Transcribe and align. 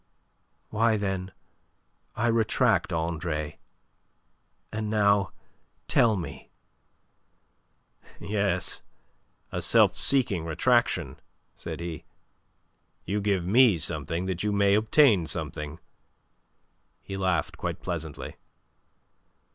"Why, 0.71 0.97
then, 0.97 1.31
I 2.15 2.25
retract, 2.25 2.91
Andre. 2.91 3.59
And 4.73 4.89
now 4.89 5.31
tell 5.87 6.15
me." 6.17 6.49
"Yes, 8.19 8.81
a 9.51 9.61
self 9.61 9.93
seeking 9.93 10.43
retraction," 10.43 11.19
said 11.53 11.81
he. 11.81 12.03
"You 13.05 13.21
give 13.21 13.45
me 13.45 13.77
something 13.77 14.25
that 14.25 14.41
you 14.41 14.51
may 14.51 14.73
obtain 14.73 15.27
something." 15.27 15.79
He 17.03 17.15
laughed 17.15 17.57
quite 17.57 17.83
pleasantly. 17.83 18.37